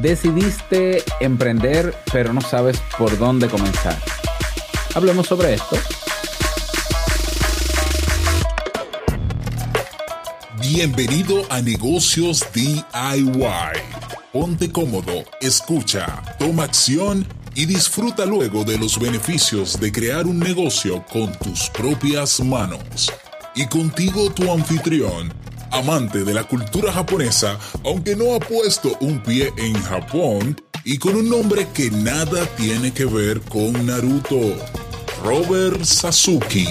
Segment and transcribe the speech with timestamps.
[0.00, 3.98] Decidiste emprender, pero no sabes por dónde comenzar.
[4.94, 5.76] Hablemos sobre esto.
[10.60, 12.84] Bienvenido a Negocios DIY.
[14.32, 17.26] Ponte cómodo, escucha, toma acción
[17.56, 23.12] y disfruta luego de los beneficios de crear un negocio con tus propias manos.
[23.56, 25.32] Y contigo tu anfitrión,
[25.70, 31.16] amante de la cultura japonesa, aunque no ha puesto un pie en Japón, y con
[31.16, 34.56] un nombre que nada tiene que ver con Naruto,
[35.22, 36.66] Robert Sasuke.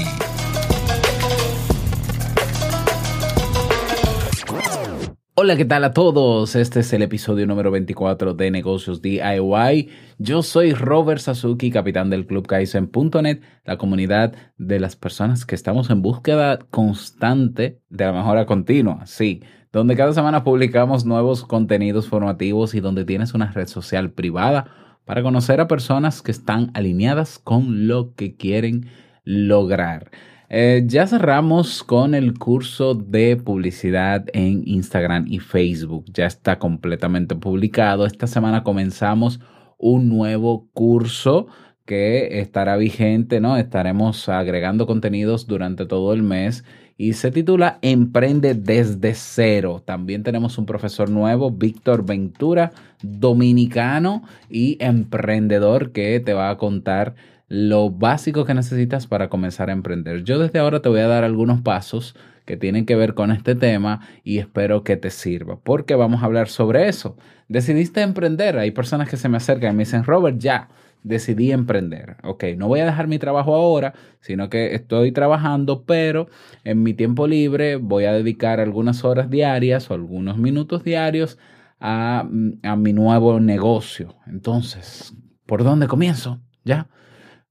[5.39, 6.55] Hola, ¿qué tal a todos?
[6.55, 9.87] Este es el episodio número 24 de Negocios DIY.
[10.17, 15.91] Yo soy Robert Sasuki, capitán del Club Kaizen.net, la comunidad de las personas que estamos
[15.91, 19.05] en búsqueda constante de la mejora continua.
[19.05, 24.65] Sí, donde cada semana publicamos nuevos contenidos formativos y donde tienes una red social privada
[25.05, 28.89] para conocer a personas que están alineadas con lo que quieren
[29.23, 30.09] lograr.
[30.49, 36.05] Eh, ya cerramos con el curso de publicidad en Instagram y Facebook.
[36.13, 38.05] Ya está completamente publicado.
[38.05, 39.41] Esta semana comenzamos
[39.77, 41.47] un nuevo curso
[41.85, 43.57] que estará vigente, ¿no?
[43.57, 46.63] Estaremos agregando contenidos durante todo el mes
[46.97, 49.83] y se titula Emprende desde cero.
[49.85, 57.15] También tenemos un profesor nuevo, Víctor Ventura, dominicano y emprendedor que te va a contar
[57.47, 60.23] lo básico que necesitas para comenzar a emprender.
[60.23, 63.55] Yo desde ahora te voy a dar algunos pasos que tienen que ver con este
[63.55, 67.17] tema y espero que te sirva, porque vamos a hablar sobre eso.
[67.47, 70.69] Decidiste emprender, hay personas que se me acercan y me dicen, Robert, ya,
[71.03, 72.17] decidí emprender.
[72.23, 76.27] Ok, no voy a dejar mi trabajo ahora, sino que estoy trabajando, pero
[76.63, 81.37] en mi tiempo libre voy a dedicar algunas horas diarias o algunos minutos diarios
[81.79, 82.27] a,
[82.63, 84.15] a mi nuevo negocio.
[84.25, 85.13] Entonces,
[85.45, 86.39] ¿por dónde comienzo?
[86.63, 86.87] ¿Ya?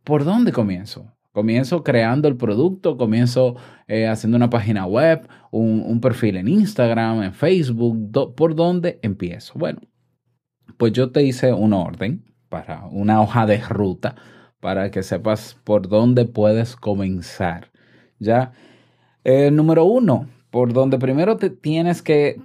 [0.06, 1.12] ¿Por dónde comienzo?
[1.32, 3.56] Comienzo creando el producto, comienzo
[3.88, 8.34] eh, haciendo una página web, un, perfil en Instagram, en Facebook.
[8.34, 9.52] ¿Por dónde empiezo?
[9.58, 9.80] Bueno,
[10.78, 14.14] pues yo te hice un orden para una hoja de ruta
[14.60, 17.72] para que sepas por dónde puedes comenzar.
[18.18, 18.52] Ya,
[19.24, 22.40] eh, número uno, por donde primero te tienes que,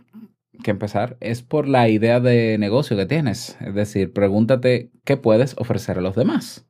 [0.63, 3.55] que empezar es por la idea de negocio que tienes.
[3.61, 6.67] Es decir, pregúntate qué puedes ofrecer a los demás.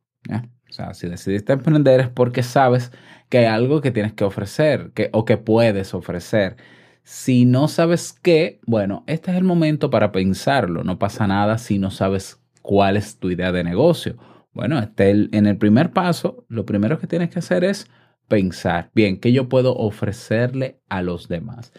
[0.93, 2.91] Si decidiste emprender es porque sabes
[3.29, 6.57] que hay algo que tienes que ofrecer que, o que puedes ofrecer.
[7.03, 10.83] Si no sabes qué, bueno, este es el momento para pensarlo.
[10.83, 14.17] No pasa nada si no sabes cuál es tu idea de negocio.
[14.53, 17.87] Bueno, este, en el primer paso, lo primero que tienes que hacer es
[18.27, 21.73] pensar, bien, ¿qué yo puedo ofrecerle a los demás?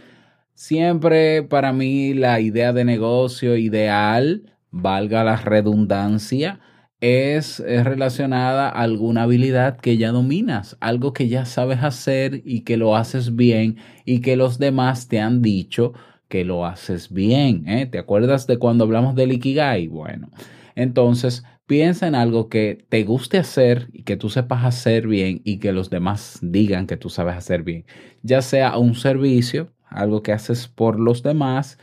[0.54, 6.60] Siempre para mí la idea de negocio ideal, valga la redundancia,
[7.02, 12.76] es, relacionada a alguna habilidad que ya dominas, algo que ya sabes hacer y que
[12.76, 15.94] lo haces bien y que los demás te han dicho
[16.28, 17.68] que lo haces bien.
[17.68, 17.86] ¿eh?
[17.86, 19.88] ¿Te acuerdas de cuando hablamos del Ikigai?
[19.88, 20.30] Bueno,
[20.76, 25.58] entonces piensa en algo que te guste hacer y que tú sepas hacer bien y
[25.58, 27.84] que los demás digan que tú sabes hacer bien,
[28.22, 31.78] ya sea un servicio, algo que haces por los demás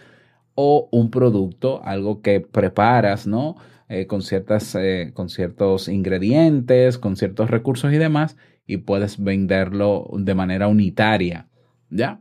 [0.56, 3.58] o un producto, algo que preparas, ¿no?
[3.92, 10.08] Eh, con, ciertas, eh, con ciertos ingredientes, con ciertos recursos y demás, y puedes venderlo
[10.14, 11.48] de manera unitaria.
[11.90, 12.20] ¿Ya?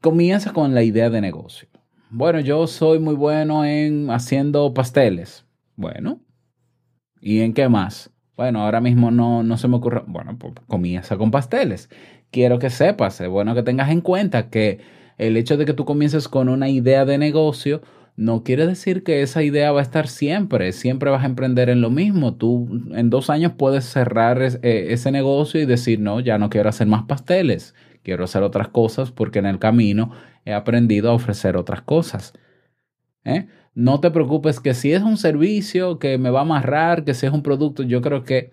[0.00, 1.68] Comienza con la idea de negocio.
[2.08, 5.44] Bueno, yo soy muy bueno en haciendo pasteles.
[5.76, 6.20] Bueno,
[7.20, 8.10] ¿y en qué más?
[8.34, 10.04] Bueno, ahora mismo no, no se me ocurre.
[10.06, 11.90] Bueno, pues comienza con pasteles.
[12.30, 14.80] Quiero que sepas, es bueno que tengas en cuenta que
[15.18, 17.82] el hecho de que tú comiences con una idea de negocio
[18.16, 21.80] no quiere decir que esa idea va a estar siempre, siempre vas a emprender en
[21.80, 22.34] lo mismo.
[22.34, 26.68] Tú en dos años puedes cerrar eh, ese negocio y decir, no, ya no quiero
[26.68, 30.12] hacer más pasteles, quiero hacer otras cosas porque en el camino
[30.44, 32.32] he aprendido a ofrecer otras cosas.
[33.24, 33.48] ¿Eh?
[33.74, 37.26] No te preocupes que si es un servicio que me va a amarrar, que si
[37.26, 38.52] es un producto, yo creo que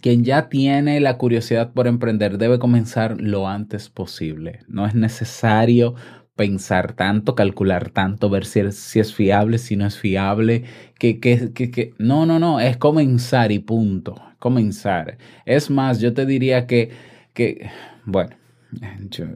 [0.00, 4.60] quien ya tiene la curiosidad por emprender debe comenzar lo antes posible.
[4.66, 5.94] No es necesario
[6.36, 10.64] pensar tanto, calcular tanto, ver si es, fiable, si no es fiable,
[10.98, 15.18] que, que, que, no, no, no, es comenzar y punto, comenzar.
[15.44, 16.90] Es más, yo te diría que,
[17.34, 17.70] que
[18.04, 18.36] bueno,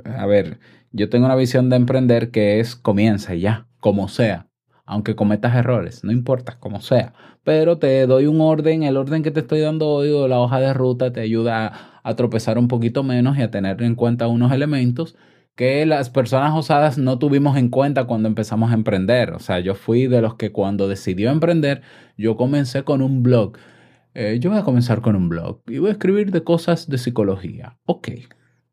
[0.04, 0.58] a ver,
[0.93, 4.48] yo tengo una visión de emprender que es comienza ya, como sea,
[4.87, 7.12] aunque cometas errores, no importa, como sea,
[7.44, 10.60] pero te doy un orden, el orden que te estoy dando hoy o la hoja
[10.60, 14.28] de ruta te ayuda a, a tropezar un poquito menos y a tener en cuenta
[14.28, 15.16] unos elementos
[15.56, 19.32] que las personas osadas no tuvimos en cuenta cuando empezamos a emprender.
[19.32, 21.81] O sea, yo fui de los que cuando decidió emprender,
[22.19, 23.56] yo comencé con un blog.
[24.14, 26.99] Eh, yo voy a comenzar con un blog y voy a escribir de cosas de
[26.99, 27.79] psicología.
[27.87, 28.08] Ok.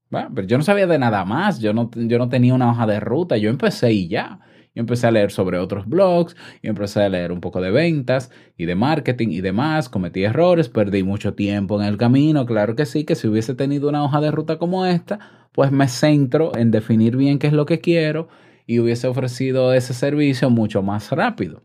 [0.10, 3.00] pero yo no sabía de nada más, yo no, yo no tenía una hoja de
[3.00, 4.40] ruta, yo empecé y ya.
[4.76, 8.32] Yo empecé a leer sobre otros blogs y empecé a leer un poco de ventas
[8.58, 9.88] y de marketing y demás.
[9.88, 12.46] Cometí errores, perdí mucho tiempo en el camino.
[12.46, 15.20] Claro que sí, que si hubiese tenido una hoja de ruta como esta,
[15.54, 18.28] pues me centro en definir bien qué es lo que quiero
[18.66, 21.64] y hubiese ofrecido ese servicio mucho más rápido.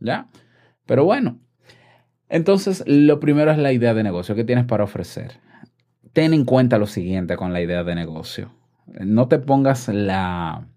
[0.00, 0.28] ¿Ya?
[0.86, 1.40] Pero bueno,
[2.28, 5.40] entonces lo primero es la idea de negocio que tienes para ofrecer.
[6.12, 8.52] Ten en cuenta lo siguiente con la idea de negocio.
[8.86, 10.68] No te pongas la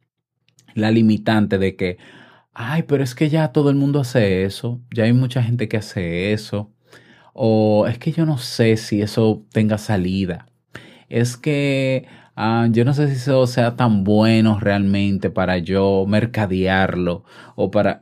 [0.75, 1.97] la limitante de que,
[2.53, 5.77] ay, pero es que ya todo el mundo hace eso, ya hay mucha gente que
[5.77, 6.71] hace eso,
[7.33, 10.47] o es que yo no sé si eso tenga salida,
[11.09, 12.07] es que
[12.41, 17.25] ah, yo no sé si eso sea tan bueno realmente para yo mercadearlo
[17.55, 17.99] o para,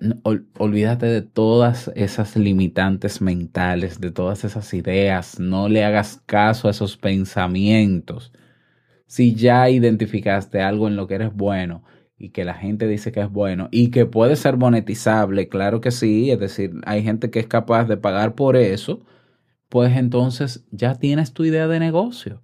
[0.60, 6.72] olvídate de todas esas limitantes mentales, de todas esas ideas, no le hagas caso a
[6.72, 8.32] esos pensamientos.
[9.08, 11.84] Si ya identificaste algo en lo que eres bueno,
[12.20, 15.92] y que la gente dice que es bueno y que puede ser monetizable, claro que
[15.92, 19.06] sí, es decir, hay gente que es capaz de pagar por eso,
[19.70, 22.42] pues entonces ya tienes tu idea de negocio,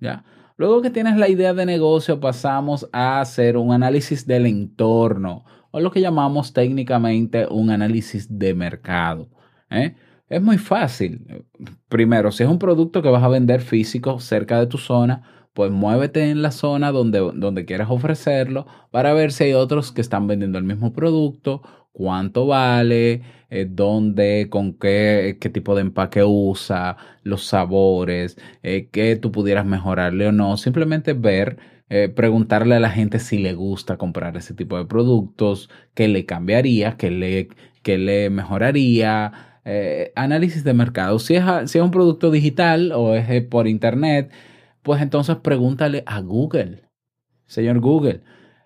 [0.00, 0.24] ¿ya?
[0.56, 5.80] Luego que tienes la idea de negocio pasamos a hacer un análisis del entorno o
[5.80, 9.28] lo que llamamos técnicamente un análisis de mercado.
[9.70, 9.94] ¿eh?
[10.28, 11.44] Es muy fácil.
[11.88, 15.22] Primero, si es un producto que vas a vender físico cerca de tu zona,
[15.52, 20.00] pues muévete en la zona donde, donde quieras ofrecerlo para ver si hay otros que
[20.00, 21.62] están vendiendo el mismo producto,
[21.92, 29.14] cuánto vale, eh, dónde, con qué, qué tipo de empaque usa, los sabores, eh, qué
[29.16, 30.56] tú pudieras mejorarle o no.
[30.56, 31.58] Simplemente ver,
[31.88, 36.26] eh, preguntarle a la gente si le gusta comprar ese tipo de productos, qué le
[36.26, 37.48] cambiaría, qué le,
[37.82, 39.32] qué le mejoraría.
[40.14, 41.18] análisis de mercado.
[41.18, 44.32] Si es, si es un producto digital o es por internet,
[44.82, 46.82] pues entonces pregúntale a Google,
[47.46, 48.22] señor Google.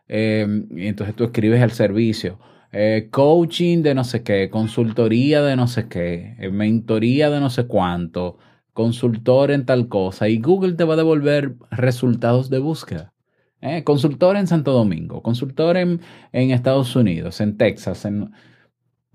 [0.09, 2.38] Entonces tú escribes el servicio.
[2.72, 7.50] Eh, coaching de no sé qué, consultoría de no sé qué, eh, mentoría de no
[7.50, 8.38] sé cuánto,
[8.72, 10.28] consultor en tal cosa.
[10.28, 13.12] Y Google te va a devolver resultados de búsqueda.
[13.61, 16.00] Eh, consultor en Santo Domingo, consultor en,
[16.32, 18.05] Estados Unidos, en Texas.
[18.05, 18.31] En...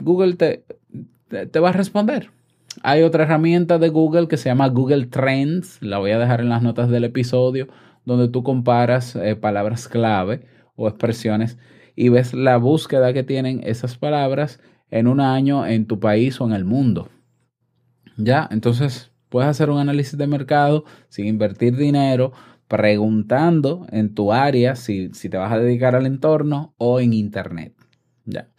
[0.04, 0.66] Google te,
[1.30, 2.32] te va a responder.
[2.84, 6.50] Hay otra herramienta de Google que se llama Google Trends, la voy a dejar en
[6.50, 7.70] las notas del episodio,
[8.04, 11.58] donde tú comparas palabras clave o expresiones
[11.96, 14.60] y ves la búsqueda que tienen esas palabras
[14.90, 17.10] en un año en tu país o en el mundo.
[18.18, 22.32] Ya, entonces puedes hacer un análisis de mercado sin invertir dinero,
[22.68, 27.74] preguntando en tu área si, si te vas a dedicar al entorno o en internet.
[28.26, 28.50] Ya.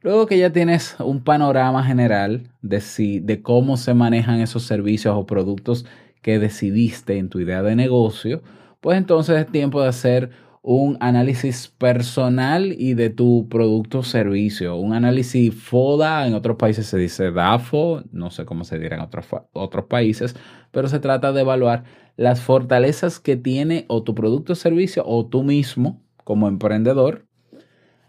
[0.00, 5.16] Luego que ya tienes un panorama general de, si, de cómo se manejan esos servicios
[5.16, 5.84] o productos
[6.22, 8.42] que decidiste en tu idea de negocio,
[8.80, 10.30] pues entonces es tiempo de hacer
[10.68, 14.74] un análisis personal y de tu producto o servicio.
[14.74, 19.02] Un análisis FODA, en otros países se dice DAFO, no sé cómo se dirá en
[19.02, 20.34] otros, otros países,
[20.72, 21.84] pero se trata de evaluar
[22.16, 27.26] las fortalezas que tiene o tu producto o servicio o tú mismo como emprendedor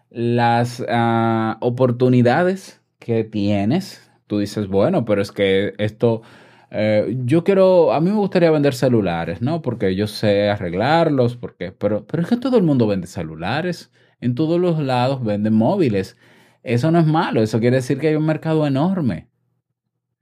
[0.10, 6.24] las ah, oportunidades que tienes, tú dices, bueno, pero es que esto,
[6.72, 9.62] eh, yo quiero, a mí me gustaría vender celulares, ¿no?
[9.62, 14.36] Porque yo sé arreglarlos, porque, pero, pero es que todo el mundo vende celulares, en
[14.36, 16.18] todos los lados venden móviles.
[16.64, 19.30] Eso no es malo, eso quiere decir que hay un mercado enorme.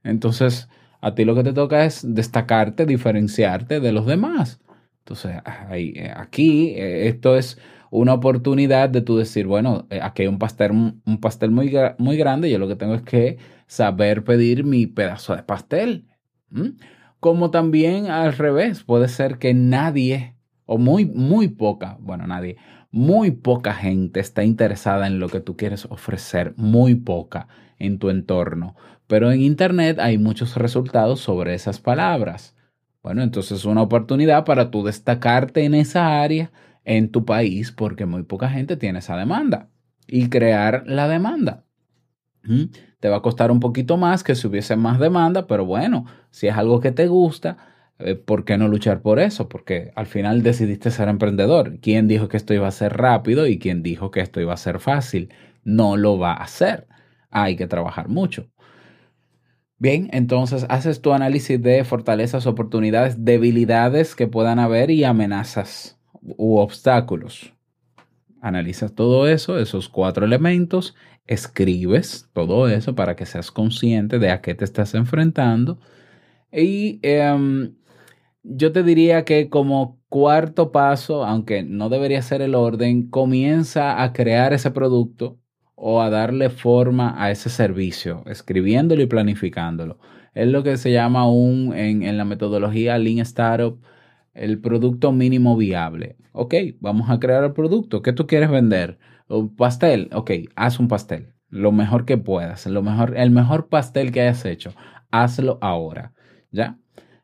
[0.04, 0.68] Entonces,
[1.00, 4.60] a ti lo que te toca es destacarte, diferenciarte de los demás.
[5.00, 5.36] Entonces,
[5.72, 7.58] eh, aquí eh, esto es
[7.90, 12.50] una oportunidad de tú decir, bueno, aquí hay un pastel, un pastel muy, muy grande,
[12.50, 16.06] yo lo que tengo es que saber pedir mi pedazo de pastel.
[17.20, 22.56] Como también al revés, puede ser que nadie, o muy, muy poca, bueno, nadie,
[22.90, 27.48] muy poca gente está interesada en lo que tú quieres ofrecer, muy poca
[27.78, 28.76] en tu entorno.
[29.06, 32.54] Pero en Internet hay muchos resultados sobre esas palabras.
[33.02, 36.50] Bueno, entonces es una oportunidad para tú destacarte en esa área
[36.84, 39.68] en tu país porque muy poca gente tiene esa demanda
[40.06, 41.64] y crear la demanda.
[42.44, 42.64] ¿Mm?
[43.00, 46.46] Te va a costar un poquito más que si hubiese más demanda, pero bueno, si
[46.48, 47.58] es algo que te gusta,
[47.98, 49.48] eh, ¿por qué no luchar por eso?
[49.48, 51.78] Porque al final decidiste ser emprendedor.
[51.80, 54.56] ¿Quién dijo que esto iba a ser rápido y quién dijo que esto iba a
[54.56, 55.32] ser fácil?
[55.64, 56.86] No lo va a hacer.
[57.30, 58.48] Hay que trabajar mucho.
[59.78, 66.56] Bien, entonces haces tu análisis de fortalezas, oportunidades, debilidades que puedan haber y amenazas u
[66.56, 67.52] obstáculos.
[68.40, 70.94] analizas todo eso, esos cuatro elementos,
[71.26, 75.78] escribes todo eso para que seas consciente de a qué te estás enfrentando.
[76.52, 77.74] Y em,
[78.42, 84.12] yo te diría que como cuarto paso, aunque no debería ser el orden, comienza a
[84.12, 85.38] crear ese producto
[85.74, 89.98] o a darle forma a ese servicio, escribiéndolo y planificándolo.
[90.34, 93.78] Es lo que se llama un, en, en la metodología Lean Startup,
[94.34, 96.16] el producto mínimo viable.
[96.32, 98.02] Ok, vamos a crear el producto.
[98.02, 98.98] ¿Qué tú quieres vender?
[99.56, 100.10] Pastel.
[100.12, 101.34] Ok, haz un pastel.
[101.48, 102.66] Lo mejor que puedas.
[102.66, 104.72] Lo mejor, el mejor pastel que hayas hecho.
[105.10, 106.12] Hazlo ahora.
[106.50, 106.78] ¿Ya?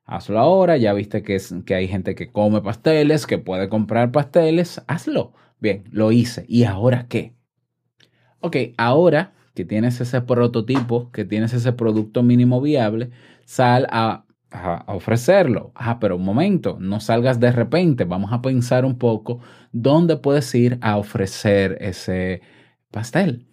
[0.05, 0.77] Hazlo ahora.
[0.77, 4.83] Ya viste que, es, que hay gente que come pasteles, que puede comprar pasteles.
[4.87, 5.33] Hazlo.
[5.61, 6.45] Bien, lo hice.
[6.49, 7.35] ¿Y ahora qué?
[8.41, 13.11] Ok, ahora que tienes ese prototipo, que tienes ese producto mínimo viable,
[13.45, 15.73] sal a a, ofrecerlo.
[15.75, 18.05] Ah, pero un momento, no salgas de repente.
[18.05, 19.41] Vamos a pensar un poco
[19.73, 22.43] dónde puedes ir a ofrecer ese
[22.91, 23.47] pastel.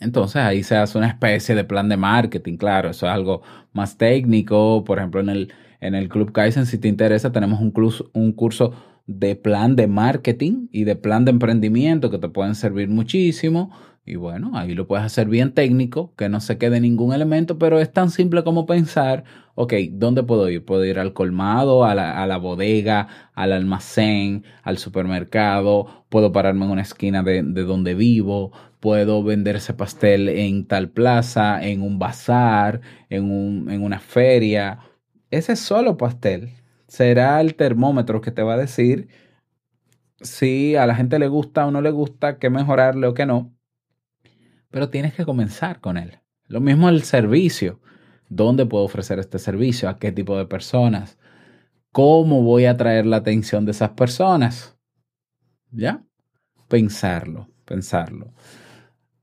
[0.00, 3.42] Entonces ahí se hace una especie de plan de marketing, claro, eso es algo
[3.72, 4.84] más técnico.
[4.84, 8.32] Por ejemplo, en el, en el Club Kaizen, si te interesa, tenemos un curso, un
[8.32, 8.72] curso
[9.06, 13.70] de plan de marketing y de plan de emprendimiento que te pueden servir muchísimo.
[14.06, 17.80] Y bueno, ahí lo puedes hacer bien técnico, que no se quede ningún elemento, pero
[17.80, 20.62] es tan simple como pensar, ok, ¿dónde puedo ir?
[20.62, 26.66] Puedo ir al colmado, a la, a la bodega, al almacén, al supermercado, puedo pararme
[26.66, 31.80] en una esquina de, de donde vivo, puedo vender ese pastel en tal plaza, en
[31.80, 34.80] un bazar, en, un, en una feria.
[35.30, 36.50] Ese solo pastel
[36.88, 39.08] será el termómetro que te va a decir
[40.20, 43.53] si a la gente le gusta o no le gusta, qué mejorarle o qué no
[44.74, 46.18] pero tienes que comenzar con él.
[46.48, 47.78] Lo mismo el servicio.
[48.28, 49.88] ¿Dónde puedo ofrecer este servicio?
[49.88, 51.16] ¿A qué tipo de personas?
[51.92, 54.76] ¿Cómo voy a atraer la atención de esas personas?
[55.70, 56.02] ¿Ya?
[56.66, 58.32] Pensarlo, pensarlo.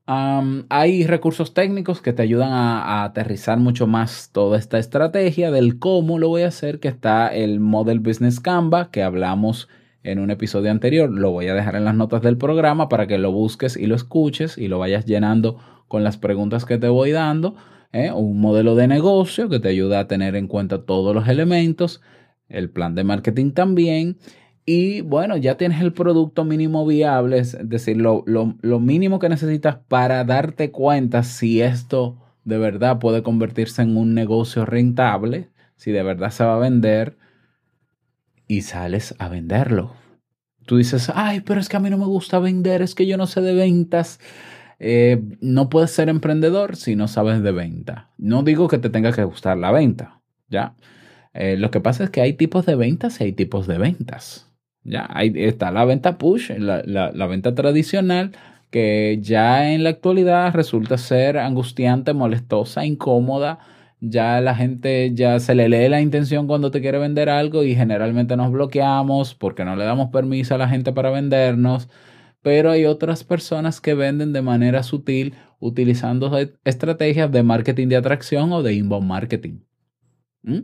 [0.06, 5.78] hay recursos técnicos que te ayudan a, a, aterrizar mucho más toda esta estrategia del
[5.78, 9.68] cómo lo voy a hacer, que está el Model Business Canva que hablamos
[10.04, 11.10] en un episodio anterior.
[11.10, 13.94] Lo voy a dejar en las notas del programa para que lo busques y lo
[13.94, 17.56] escuches y lo vayas llenando con las preguntas que te voy dando.
[17.92, 18.10] ¿eh?
[18.12, 22.00] Un modelo de negocio que te ayuda a tener en cuenta todos los elementos.
[22.48, 24.18] El plan de marketing también.
[24.64, 29.78] Y bueno, ya tienes el producto mínimo viable, es decir, lo, lo mínimo que necesitas
[29.88, 36.04] para darte cuenta si esto de verdad puede convertirse en un negocio rentable, si de
[36.04, 37.16] verdad se va a vender
[38.46, 39.94] y sales a venderlo.
[40.66, 43.16] Tú dices, ay, pero es que a mí no me gusta vender, es que yo
[43.16, 44.20] no sé de ventas.
[44.78, 48.10] Eh, no puedes ser emprendedor si no sabes de venta.
[48.18, 50.74] No digo que te tenga que gustar la venta, ¿ya?
[51.34, 54.50] Eh, lo que pasa es que hay tipos de ventas y hay tipos de ventas.
[54.84, 58.32] Ya, ahí está la venta push, la, la venta tradicional,
[58.70, 63.60] que ya en la actualidad resulta ser angustiante, molestosa, incómoda,
[64.04, 67.76] ya la gente ya se le lee la intención cuando te quiere vender algo y
[67.76, 71.88] generalmente nos bloqueamos porque no le damos permiso a la gente para vendernos,
[72.42, 78.52] pero hay otras personas que venden de manera sutil utilizando estrategias de marketing de atracción
[78.52, 79.60] o de inbound marketing.
[80.42, 80.62] ¿Mm?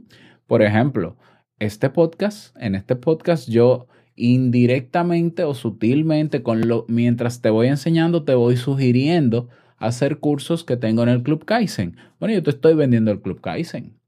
[0.48, 1.16] Por ejemplo,
[1.60, 8.24] este podcast, en este podcast yo indirectamente o sutilmente con lo mientras te voy enseñando
[8.24, 11.96] te voy sugiriendo hacer cursos que tengo en el Club Kaizen.
[12.18, 13.98] Bueno, yo te estoy vendiendo el Club Kaizen,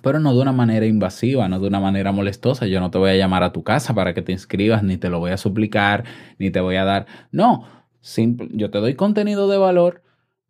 [0.00, 2.66] pero no de una manera invasiva, no de una manera molestosa.
[2.66, 5.10] Yo no te voy a llamar a tu casa para que te inscribas, ni te
[5.10, 6.04] lo voy a suplicar,
[6.38, 7.06] ni te voy a dar.
[7.30, 7.66] No,
[8.00, 10.02] simple, yo te doy contenido de valor.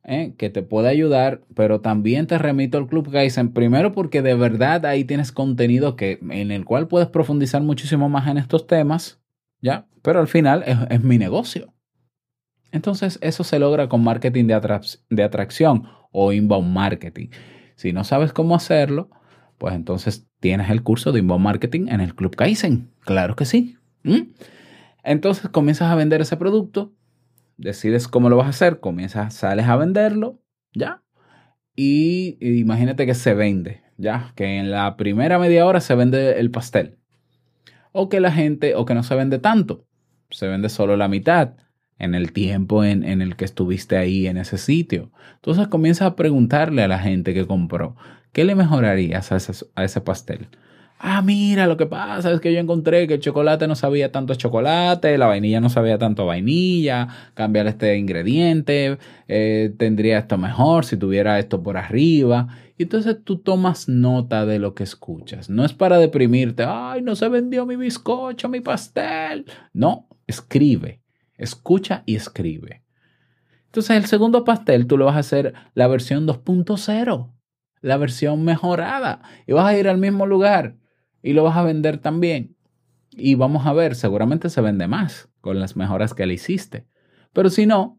[0.05, 0.35] ¿eh?
[0.37, 4.85] que te puede ayudar, pero también te remito al Club Kaizen, primero porque de verdad
[4.87, 9.21] ahí tienes contenido que, en el cual puedes profundizar muchísimo más en estos temas,
[9.61, 9.87] ¿ya?
[10.03, 11.72] Pero al final es mi negocio.
[12.73, 17.29] Entonces eso se logra con marketing de, atracción o inbound marketing.
[17.77, 19.11] Si no sabes cómo hacerlo,
[19.59, 22.91] pues entonces tienes el curso de inbound marketing en el Club Kaizen.
[23.01, 23.77] Claro que sí.
[25.05, 26.95] Entonces comienzas a vender ese producto,
[27.59, 30.41] decides cómo lo vas a hacer, comienzas, sales a venderlo,
[30.73, 31.03] ¿ya?
[31.77, 34.33] Y imagínate que se vende, ¿ya?
[34.35, 36.99] Que en la primera media hora se vende el pastel.
[37.93, 39.87] O que la gente, o que no se vende tanto,
[40.31, 41.55] se vende solo la mitad
[42.03, 45.13] en el tiempo en, el que estuviste ahí en ese sitio.
[45.37, 47.97] Entonces comienza a preguntarle a la gente que compró,
[48.33, 50.49] ¿qué le mejorarías a ese, a ese pastel?
[50.99, 54.35] Ah, mira, lo que pasa es que yo encontré que el chocolate no sabía tanto
[54.35, 60.97] chocolate, la vainilla no sabía tanto vainilla, cambiar este ingrediente, eh, tendría esto mejor si
[60.97, 62.49] tuviera esto por arriba.
[62.79, 65.51] Y entonces tú tomas nota de lo que escuchas.
[65.51, 69.47] No es para deprimirte, ay, no se vendió mi bizcocho, mi pastel.
[69.73, 71.02] No, escribe
[71.43, 72.83] Escucha y escribe.
[73.67, 77.33] Entonces el segundo pastel tú lo vas a hacer la versión 2.0,
[77.81, 79.23] la versión mejorada.
[79.47, 80.77] Y vas a ir al mismo lugar
[81.23, 82.57] y lo vas a vender también.
[83.11, 86.87] Y vamos a ver, seguramente se vende más con las mejoras que le hiciste.
[87.33, 87.99] Pero si no,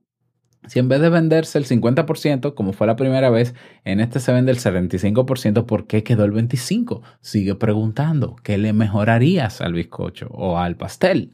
[0.67, 4.31] si en vez de venderse el 50%, como fue la primera vez, en este se
[4.31, 7.01] vende el 75%, ¿por qué quedó el 25%?
[7.21, 11.33] Sigue preguntando, ¿qué le mejorarías al bizcocho o al pastel?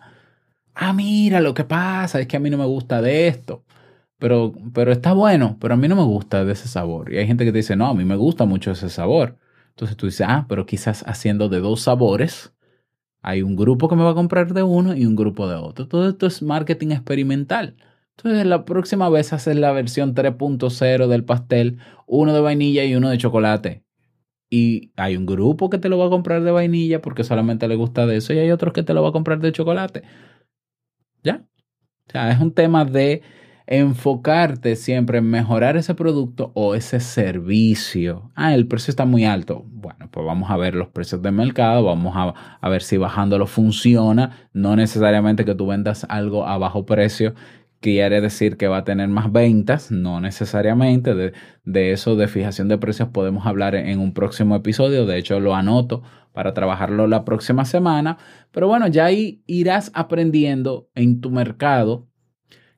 [0.82, 3.66] Ah, mira, lo que pasa es que a mí no me gusta de esto.
[4.20, 7.14] Pero, pero está bueno, pero a mí no me gusta de ese sabor.
[7.14, 9.38] Y hay gente que te dice, no, a mí me gusta mucho ese sabor.
[9.70, 12.54] Entonces tú dices, ah, pero quizás haciendo de dos sabores,
[13.22, 15.88] hay un grupo que me va a comprar de uno y un grupo de otro.
[15.88, 17.78] Todo esto es marketing experimental.
[18.18, 23.10] Entonces la próxima vez haces la versión 3.0 del pastel, uno de vainilla y uno
[23.10, 23.84] de chocolate.
[24.50, 27.76] Y hay un grupo que te lo va a comprar de vainilla porque solamente le
[27.76, 30.04] gusta de eso y hay otros que te lo va a comprar de chocolate.
[31.24, 31.44] ¿Ya?
[32.08, 33.22] O sea, es un tema de
[33.72, 38.32] enfocarte siempre en mejorar ese producto o ese servicio.
[38.34, 39.64] Ah, el precio está muy alto.
[39.68, 44.50] Bueno, pues vamos a ver los precios del mercado, vamos a, ver si bajándolo funciona.
[44.54, 47.36] No necesariamente que tú vendas algo a bajo precio
[47.80, 51.14] quiere decir que va a tener más ventas, no necesariamente.
[51.64, 55.56] De, eso de fijación de precios podemos hablar en un próximo episodio, de hecho lo
[55.56, 56.02] anoto
[56.40, 58.18] para trabajarlo la próxima semana,
[58.52, 62.08] pero bueno, ya ahí irás aprendiendo en tu mercado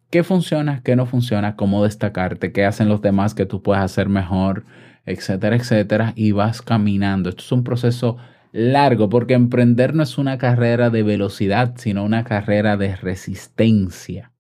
[0.09, 4.09] qué funciona, qué no funciona, cómo destacarte, qué hacen los demás que tú puedes hacer
[4.09, 4.65] mejor,
[5.05, 7.29] etcétera, etcétera, y vas caminando.
[7.29, 8.17] Esto es un proceso
[8.51, 14.31] largo porque emprender no es una carrera de velocidad, sino una carrera de resistencia.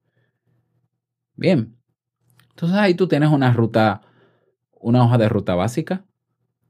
[1.35, 1.77] Bien,
[2.49, 4.01] entonces ahí tú tienes una ruta,
[4.79, 6.05] una hoja de ruta básica.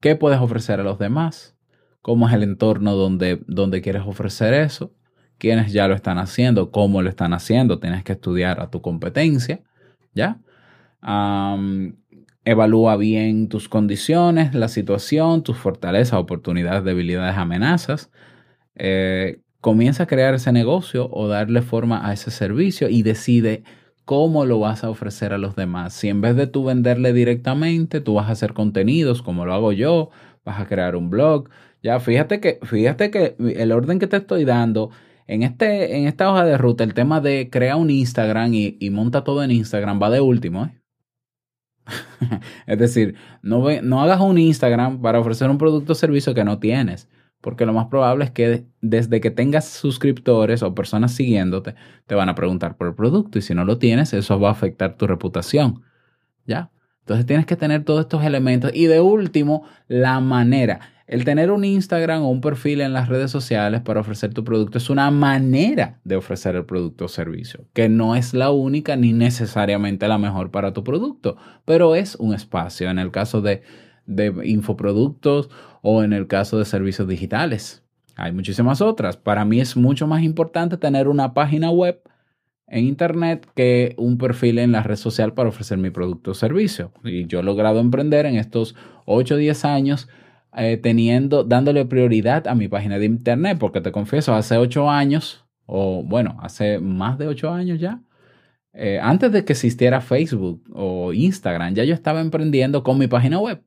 [0.02, 1.56] ¿Qué puedes ofrecer a los demás?
[2.02, 4.94] ¿Cómo es el entorno donde, donde quieres ofrecer eso?
[5.42, 9.64] quiénes ya lo están haciendo, cómo lo están haciendo, tienes que estudiar a tu competencia,
[10.14, 10.40] ¿ya?
[12.46, 18.12] evalúa bien tus condiciones, la situación, tus fortalezas, oportunidades, debilidades, amenazas.
[18.76, 23.64] Eh, comienza a crear ese negocio o darle forma a ese servicio y decide
[24.06, 25.94] cómo lo vas a ofrecer a los demás.
[25.94, 29.72] Si en vez de tú venderle directamente, tú vas a hacer contenidos como lo hago
[29.72, 30.12] yo,
[30.46, 31.50] vas a crear un blog.
[31.84, 34.92] Ya, fíjate que, fíjate que el orden que te estoy dando
[35.28, 39.24] en, este, en esta hoja de ruta, el tema de crear un Instagram y, monta
[39.24, 40.66] todo en Instagram va de último.
[40.66, 40.82] ¿eh?
[42.68, 46.60] es decir, no, no hagas un Instagram para ofrecer un producto o servicio que no
[46.60, 47.10] tienes.
[47.42, 51.74] Porque lo más probable es que desde que tengas suscriptores o personas siguiéndote,
[52.06, 53.40] te van a preguntar por el producto.
[53.40, 55.82] Y si no lo tienes, eso va a afectar tu reputación.
[56.46, 56.72] ¿Ya?
[57.00, 58.72] Entonces tienes que tener todos estos elementos.
[58.74, 60.82] Y de último, la manera.
[61.12, 64.78] El tener un Instagram o un perfil en las redes sociales para ofrecer tu producto
[64.78, 69.12] es una manera de ofrecer el producto o servicio, que no es la única ni
[69.12, 73.62] necesariamente la mejor para tu producto, pero es un espacio en el caso de,
[74.06, 75.50] de infoproductos
[75.82, 77.84] o en el caso de servicios digitales.
[78.16, 79.18] Hay muchísimas otras.
[79.18, 82.02] Para mí es mucho más importante tener una página web
[82.68, 86.94] en Internet que un perfil en la red social para ofrecer mi producto o servicio.
[87.04, 88.76] Y yo he logrado emprender en estos
[89.08, 90.08] 8 o 10 años
[90.56, 95.46] eh, teniendo, dándole prioridad a mi página de internet, porque te confieso, hace ocho años,
[95.66, 98.02] o bueno, hace más de ocho años ya,
[98.74, 103.40] eh, antes de que existiera Facebook o Instagram, ya yo estaba emprendiendo con mi página
[103.40, 103.62] web.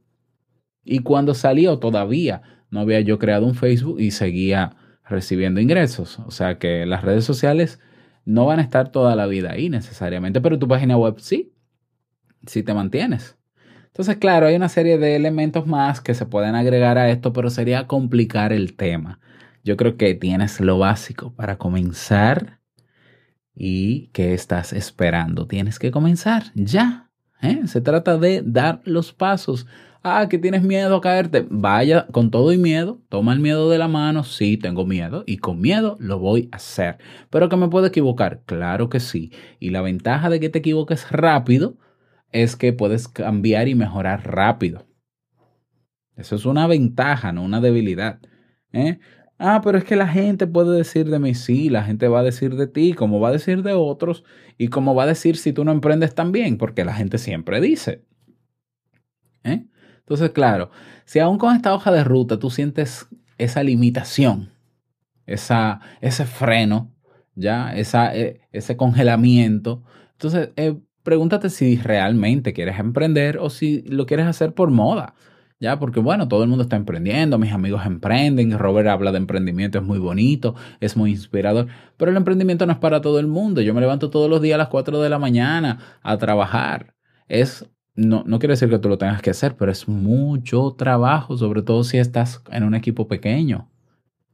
[0.84, 6.18] Y cuando salió todavía no había yo creado un Facebook y seguía recibiendo ingresos.
[6.20, 7.80] O sea que las redes sociales
[8.24, 11.52] no van a estar toda la vida ahí necesariamente, pero tu página web sí,
[12.46, 13.38] si te mantienes.
[13.94, 17.48] Entonces, claro, hay una serie de elementos más que se pueden agregar a esto, pero
[17.48, 19.20] sería complicar el tema.
[19.62, 22.58] Yo creo que tienes lo básico para comenzar
[23.54, 25.46] y que estás esperando.
[25.46, 27.12] Tienes que comenzar ya.
[27.40, 27.68] ¿eh?
[27.68, 29.64] Se trata de dar los pasos.
[30.02, 31.46] Ah, que tienes miedo a caerte.
[31.48, 33.00] Vaya con todo y miedo.
[33.08, 34.24] Toma el miedo de la mano.
[34.24, 35.22] Sí, tengo miedo.
[35.24, 36.98] Y con miedo lo voy a hacer.
[37.30, 38.42] Pero que me puedo equivocar.
[38.44, 39.30] Claro que sí.
[39.60, 41.76] Y la ventaja de que te equivoques rápido
[42.34, 44.84] es que puedes cambiar y mejorar rápido.
[46.16, 48.18] Eso es una ventaja, no una debilidad.
[48.72, 48.98] ¿eh?
[49.38, 52.24] Ah, pero es que la gente puede decir de mí, sí, la gente va a
[52.24, 54.24] decir de ti, como va a decir de otros,
[54.58, 58.04] y como va a decir si tú no emprendes también, porque la gente siempre dice.
[59.44, 59.66] ¿eh?
[59.98, 60.72] Entonces, claro,
[61.04, 63.06] si aún con esta hoja de ruta tú sientes
[63.38, 64.50] esa limitación,
[65.26, 66.92] esa, ese freno,
[67.36, 70.50] ya, esa, e, ese congelamiento, entonces
[71.04, 75.14] pregúntate si realmente quieres emprender o si lo quieres hacer por moda.
[75.60, 75.78] ¿ya?
[75.78, 79.84] Porque bueno, todo el mundo está emprendiendo, mis amigos emprenden, Robert habla de emprendimiento, es
[79.84, 83.60] muy bonito, es muy inspirador, pero el emprendimiento no es para todo el mundo.
[83.60, 86.94] Yo me levanto todos los días a las 4 de la mañana a trabajar.
[87.28, 91.36] Es no, no quiere decir que tú lo tengas que hacer, pero es mucho trabajo,
[91.36, 93.70] sobre todo si estás en un equipo pequeño.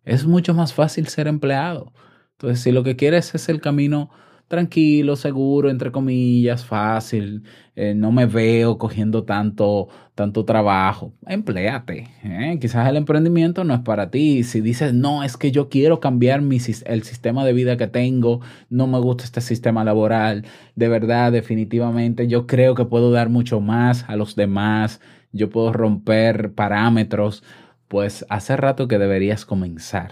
[0.05, 1.93] Es mucho más fácil ser empleado.
[2.33, 4.11] Entonces, si lo que quieres es el camino
[4.51, 7.45] tranquilo, seguro, entre comillas, fácil,
[7.77, 9.87] eh, no me veo cogiendo tanto,
[10.17, 12.09] tanto trabajo, empléate.
[12.25, 12.59] ¿eh?
[12.61, 14.43] Quizás el emprendimiento no es para ti.
[14.43, 18.41] Si dices, no, es que yo quiero cambiar mi, el sistema de vida que tengo,
[18.71, 23.61] no me gusta este sistema laboral, de verdad, definitivamente, yo creo que puedo dar mucho
[23.61, 27.45] más a los demás, yo puedo romper parámetros,
[27.87, 30.11] pues hace rato que deberías comenzar.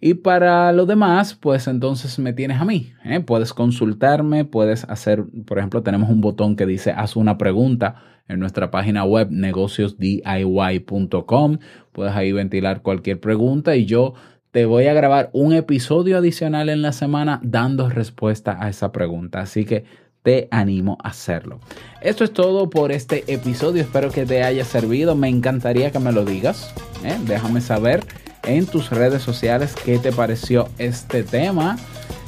[0.00, 2.92] Y para lo demás, pues entonces me tienes a mí.
[3.04, 3.20] ¿eh?
[3.20, 8.38] Puedes consultarme, puedes hacer, por ejemplo, tenemos un botón que dice haz una pregunta en
[8.40, 11.58] nuestra página web negociosdiy.com.
[11.92, 14.14] Puedes ahí ventilar cualquier pregunta y yo
[14.50, 19.40] te voy a grabar un episodio adicional en la semana dando respuesta a esa pregunta.
[19.40, 19.84] Así que
[20.22, 21.60] te animo a hacerlo.
[22.00, 23.82] Esto es todo por este episodio.
[23.82, 25.16] Espero que te haya servido.
[25.16, 26.72] Me encantaría que me lo digas.
[27.04, 27.18] ¿eh?
[27.26, 28.04] Déjame saber
[28.44, 31.76] en tus redes sociales qué te pareció este tema.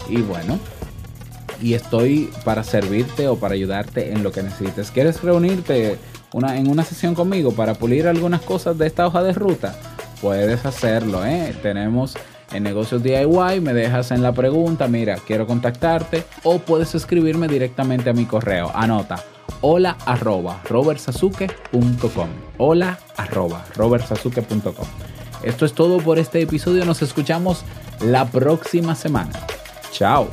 [0.08, 0.58] Y bueno,
[1.60, 4.90] y estoy para servirte o para ayudarte en lo que necesites.
[4.90, 5.98] ¿Quieres reunirte
[6.32, 9.74] en una sesión conmigo para pulir algunas cosas de esta hoja de ruta?
[10.20, 11.54] Puedes hacerlo, ¿eh?
[11.62, 12.14] Tenemos
[12.52, 18.10] en negocios DIY, me dejas en la pregunta, mira, quiero contactarte o puedes escribirme directamente
[18.10, 18.70] a mi correo.
[18.74, 19.24] Anota
[19.60, 25.13] hola arroba robertsasuke.com hola arroba robertsasuke.com
[25.44, 26.84] esto es todo por este episodio.
[26.84, 27.64] Nos escuchamos
[28.00, 29.32] la próxima semana.
[29.90, 30.28] Chao.